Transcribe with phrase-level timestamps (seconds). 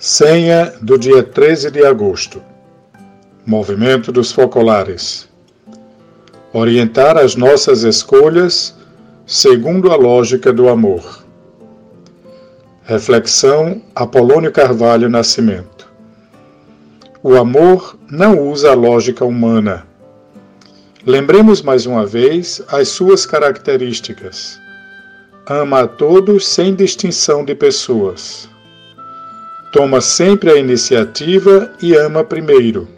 [0.00, 2.40] Senha do dia 13 de agosto.
[3.44, 5.28] Movimento dos Focolares.
[6.52, 8.76] Orientar as nossas escolhas
[9.26, 11.24] segundo a lógica do amor.
[12.84, 15.90] Reflexão Apolônio Carvalho Nascimento.
[17.20, 19.84] O amor não usa a lógica humana.
[21.04, 24.60] Lembremos mais uma vez as suas características.
[25.44, 28.48] Ama a todos sem distinção de pessoas
[29.72, 32.88] Toma sempre a iniciativa e ama primeiro.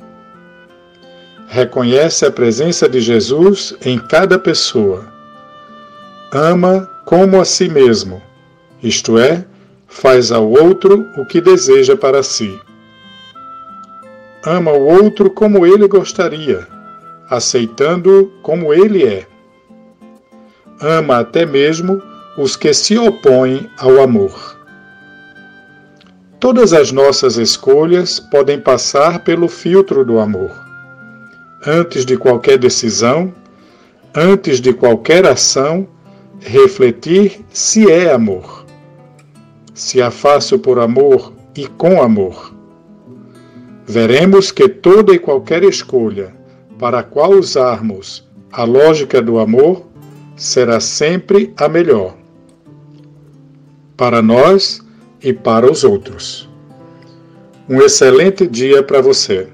[1.49, 5.05] Reconhece a presença de Jesus em cada pessoa.
[6.33, 8.23] Ama como a si mesmo,
[8.81, 9.45] isto é,
[9.89, 12.57] faz ao outro o que deseja para si.
[14.47, 16.69] Ama o outro como ele gostaria,
[17.29, 19.27] aceitando-o como ele é.
[20.81, 22.01] Ama até mesmo
[22.39, 24.60] os que se opõem ao amor.
[26.41, 30.51] Todas as nossas escolhas podem passar pelo filtro do amor.
[31.67, 33.31] Antes de qualquer decisão,
[34.15, 35.87] antes de qualquer ação,
[36.41, 38.65] refletir se é amor.
[39.75, 42.55] Se a faço por amor e com amor.
[43.87, 46.35] Veremos que toda e qualquer escolha
[46.79, 49.85] para a qual usarmos a lógica do amor
[50.37, 52.17] será sempre a melhor.
[53.95, 54.80] Para nós,
[55.23, 56.49] e para os outros.
[57.69, 59.49] Um excelente dia para você.